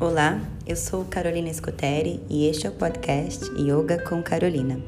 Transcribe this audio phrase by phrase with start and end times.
[0.00, 4.80] Olá, eu sou Carolina Scuteri e este é o podcast Yoga com Carolina.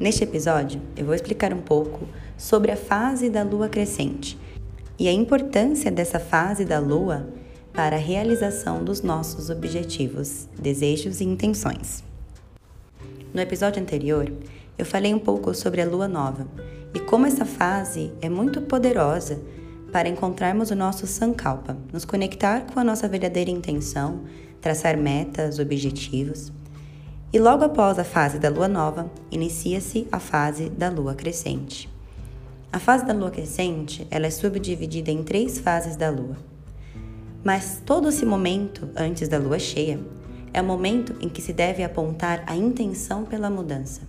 [0.00, 4.36] Neste episódio, eu vou explicar um pouco sobre a fase da lua crescente
[4.98, 7.28] e a importância dessa fase da lua
[7.72, 12.02] para a realização dos nossos objetivos, desejos e intenções.
[13.32, 14.32] No episódio anterior,
[14.76, 16.48] eu falei um pouco sobre a lua nova
[16.92, 19.40] e como essa fase é muito poderosa
[19.92, 24.22] para encontrarmos o nosso Sankalpa, nos conectar com a nossa verdadeira intenção,
[24.60, 26.52] traçar metas, objetivos.
[27.32, 31.88] E logo após a fase da lua nova, inicia-se a fase da lua crescente.
[32.72, 36.36] A fase da lua crescente, ela é subdividida em três fases da lua.
[37.42, 40.00] Mas todo esse momento antes da lua cheia
[40.52, 44.02] é o momento em que se deve apontar a intenção pela mudança.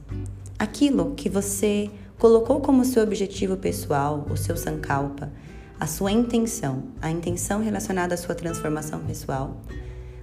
[0.57, 5.31] Aquilo que você colocou como seu objetivo pessoal, o seu sankalpa,
[5.79, 9.57] a sua intenção, a intenção relacionada à sua transformação pessoal,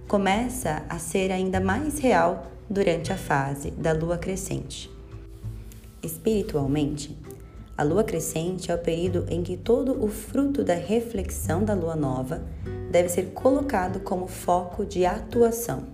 [0.08, 4.90] começa a ser ainda mais real durante a fase da lua crescente.
[6.02, 7.16] Espiritualmente,
[7.76, 11.94] a lua crescente é o período em que todo o fruto da reflexão da lua
[11.94, 12.42] nova
[12.90, 15.84] deve ser colocado como foco de atuação.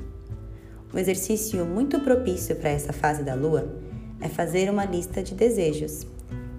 [0.93, 3.73] Um exercício muito propício para essa fase da lua
[4.21, 6.07] é fazer uma lista de desejos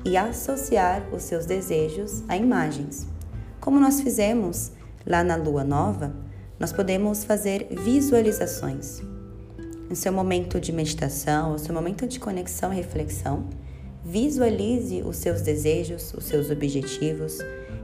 [0.04, 3.08] e associar os seus desejos a imagens.
[3.60, 4.72] Como nós fizemos
[5.06, 6.14] lá na lua nova,
[6.60, 9.02] nós podemos fazer visualizações.
[9.90, 13.46] No seu momento de meditação, no seu momento de conexão e reflexão,
[14.04, 17.40] visualize os seus desejos, os seus objetivos,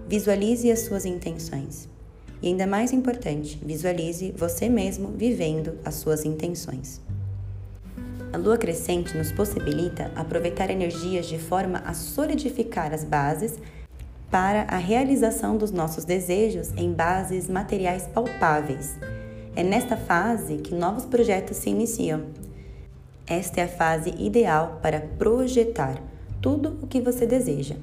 [0.08, 1.90] visualize as suas intenções.
[2.42, 7.02] E ainda mais importante, visualize você mesmo vivendo as suas intenções.
[8.38, 13.58] A lua crescente nos possibilita aproveitar energias de forma a solidificar as bases
[14.30, 18.96] para a realização dos nossos desejos em bases materiais palpáveis.
[19.56, 22.26] É nesta fase que novos projetos se iniciam.
[23.26, 26.00] Esta é a fase ideal para projetar
[26.40, 27.76] tudo o que você deseja.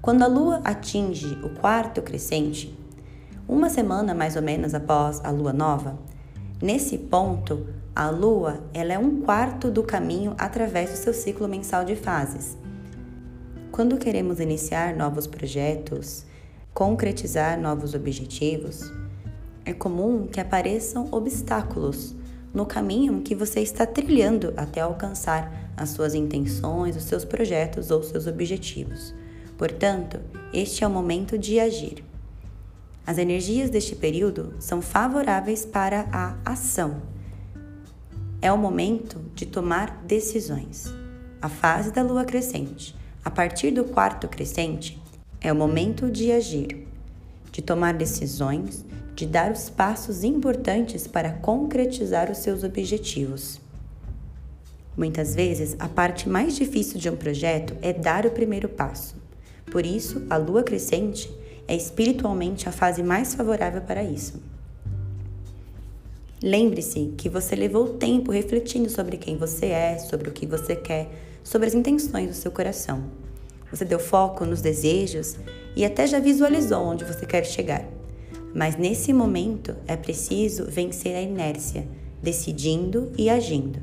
[0.00, 2.72] Quando a lua atinge o quarto crescente,
[3.48, 5.98] uma semana mais ou menos após a lua nova,
[6.62, 11.84] nesse ponto a Lua ela é um quarto do caminho através do seu ciclo mensal
[11.84, 12.58] de fases.
[13.70, 16.24] Quando queremos iniciar novos projetos,
[16.72, 18.92] concretizar novos objetivos,
[19.64, 22.16] é comum que apareçam obstáculos
[22.52, 28.02] no caminho que você está trilhando até alcançar as suas intenções, os seus projetos ou
[28.02, 29.14] seus objetivos.
[29.56, 30.20] Portanto,
[30.52, 32.04] este é o momento de agir.
[33.06, 37.13] As energias deste período são favoráveis para a ação
[38.44, 40.92] é o momento de tomar decisões.
[41.40, 42.94] A fase da lua crescente,
[43.24, 45.02] a partir do quarto crescente,
[45.40, 46.86] é o momento de agir,
[47.50, 48.84] de tomar decisões,
[49.14, 53.58] de dar os passos importantes para concretizar os seus objetivos.
[54.94, 59.16] Muitas vezes, a parte mais difícil de um projeto é dar o primeiro passo.
[59.72, 61.34] Por isso, a lua crescente
[61.66, 64.53] é espiritualmente a fase mais favorável para isso.
[66.46, 71.08] Lembre-se que você levou tempo refletindo sobre quem você é, sobre o que você quer,
[71.42, 73.04] sobre as intenções do seu coração.
[73.70, 75.36] Você deu foco nos desejos
[75.74, 77.88] e até já visualizou onde você quer chegar.
[78.54, 81.88] Mas nesse momento é preciso vencer a inércia,
[82.22, 83.78] decidindo e agindo.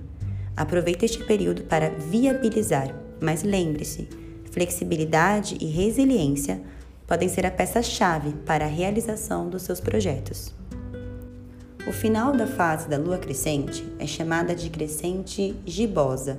[0.56, 4.08] Aproveite este período para viabilizar, mas lembre-se:
[4.52, 6.62] flexibilidade e resiliência
[7.08, 10.61] podem ser a peça-chave para a realização dos seus projetos.
[11.88, 16.38] O final da fase da lua crescente é chamada de crescente gibosa,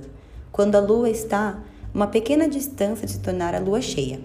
[0.53, 1.61] quando a lua está
[1.93, 4.21] uma pequena distância de se tornar a lua cheia.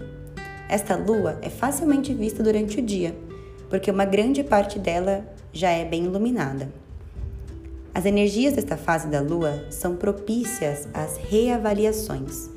[0.68, 3.16] Esta lua é facilmente vista durante o dia,
[3.68, 6.68] porque uma grande parte dela já é bem iluminada.
[7.92, 12.48] As energias desta fase da lua são propícias às reavaliações,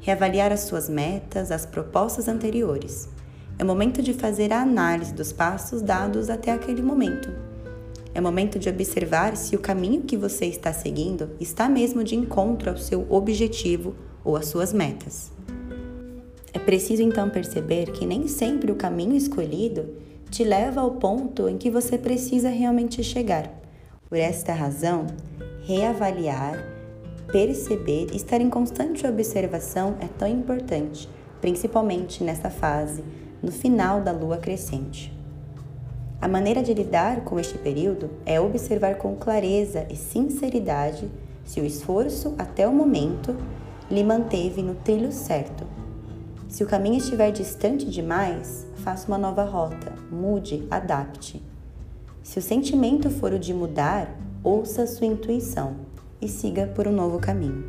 [0.00, 3.08] reavaliar as suas metas, as propostas anteriores.
[3.56, 7.47] É o momento de fazer a análise dos passos dados até aquele momento
[8.18, 12.70] é momento de observar se o caminho que você está seguindo está mesmo de encontro
[12.70, 13.94] ao seu objetivo
[14.24, 15.30] ou às suas metas.
[16.52, 19.94] É preciso então perceber que nem sempre o caminho escolhido
[20.30, 23.48] te leva ao ponto em que você precisa realmente chegar.
[24.08, 25.06] Por esta razão,
[25.62, 26.58] reavaliar,
[27.30, 31.08] perceber e estar em constante observação é tão importante,
[31.40, 33.04] principalmente nessa fase,
[33.40, 35.17] no final da lua crescente.
[36.20, 41.08] A maneira de lidar com este período é observar com clareza e sinceridade
[41.44, 43.36] se o esforço até o momento
[43.88, 45.64] lhe manteve no trilho certo.
[46.48, 51.40] Se o caminho estiver distante demais, faça uma nova rota, mude, adapte.
[52.22, 54.12] Se o sentimento for o de mudar,
[54.42, 55.76] ouça sua intuição
[56.20, 57.64] e siga por um novo caminho.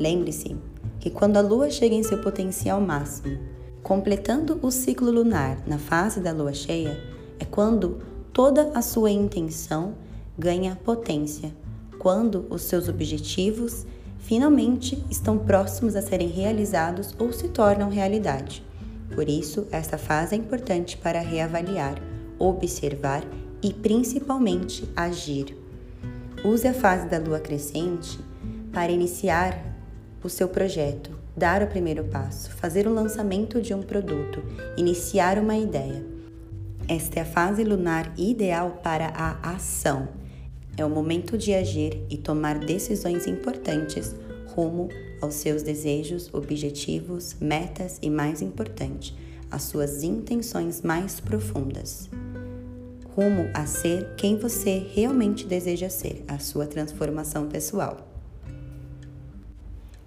[0.00, 0.56] Lembre-se
[0.98, 3.38] que quando a lua chega em seu potencial máximo,
[3.82, 6.98] completando o ciclo lunar na fase da lua cheia,
[7.38, 7.98] é quando
[8.32, 9.94] toda a sua intenção
[10.38, 11.52] ganha potência,
[11.98, 13.84] quando os seus objetivos
[14.18, 18.64] finalmente estão próximos a serem realizados ou se tornam realidade.
[19.14, 22.00] Por isso, esta fase é importante para reavaliar,
[22.38, 23.24] observar
[23.62, 25.56] e principalmente agir.
[26.44, 28.18] Use a fase da lua crescente
[28.72, 29.62] para iniciar
[30.24, 34.42] o seu projeto, dar o primeiro passo, fazer o lançamento de um produto,
[34.76, 36.04] iniciar uma ideia.
[36.88, 40.08] Esta é a fase lunar ideal para a ação.
[40.76, 44.14] É o momento de agir e tomar decisões importantes
[44.48, 44.88] rumo
[45.20, 49.16] aos seus desejos, objetivos, metas e, mais importante,
[49.50, 52.10] às suas intenções mais profundas.
[53.14, 58.08] Rumo a ser quem você realmente deseja ser, a sua transformação pessoal.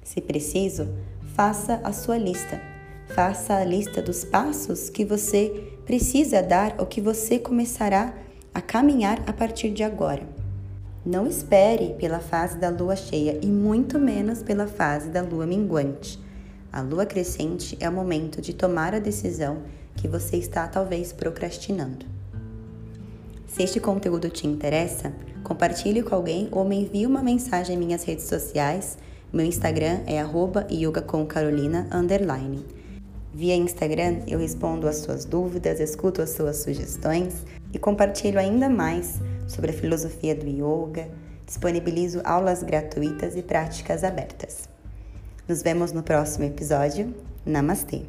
[0.04, 0.88] Se preciso,
[1.36, 2.62] faça a sua lista.
[3.08, 8.14] Faça a lista dos passos que você precisa dar ou que você começará
[8.54, 10.24] a caminhar a partir de agora.
[11.06, 16.18] Não espere pela fase da lua cheia e muito menos pela fase da lua minguante.
[16.72, 19.64] A lua crescente é o momento de tomar a decisão
[19.98, 22.06] que você está talvez procrastinando.
[23.46, 28.04] Se este conteúdo te interessa, compartilhe com alguém ou me envie uma mensagem em minhas
[28.04, 28.98] redes sociais.
[29.34, 30.24] Meu Instagram é
[30.72, 31.88] @yogacomcarolina
[33.34, 37.44] Via Instagram eu respondo às suas dúvidas, escuto as suas sugestões
[37.74, 41.10] e compartilho ainda mais sobre a filosofia do yoga,
[41.46, 44.70] disponibilizo aulas gratuitas e práticas abertas.
[45.48, 47.14] Nos vemos no próximo episódio.
[47.46, 48.04] Namastê!